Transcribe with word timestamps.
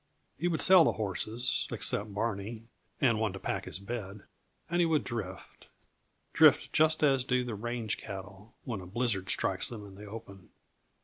He 0.35 0.47
would 0.47 0.61
sell 0.61 0.83
the 0.83 0.93
horses, 0.93 1.67
except 1.71 2.11
Barney 2.11 2.63
and 2.99 3.19
one 3.19 3.33
to 3.33 3.39
pack 3.39 3.65
his 3.65 3.77
bed, 3.77 4.23
and 4.67 4.79
he 4.79 4.85
would 4.87 5.03
drift 5.03 5.67
drift 6.33 6.73
just 6.73 7.03
as 7.03 7.23
do 7.23 7.43
the 7.43 7.53
range 7.53 7.99
cattle 7.99 8.55
when 8.63 8.81
a 8.81 8.87
blizzard 8.87 9.29
strikes 9.29 9.69
them 9.69 9.85
in 9.85 9.93
the 9.93 10.05
open. 10.05 10.49